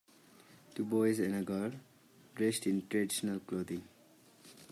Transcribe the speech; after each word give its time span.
Two 0.73 0.83
boys 0.83 1.19
and 1.19 1.35
a 1.35 1.43
girl 1.43 1.73
dressed 2.33 2.65
in 2.65 2.87
traditional 2.89 3.39
clothing. 3.39 3.83